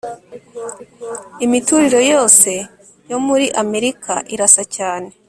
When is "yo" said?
3.09-3.17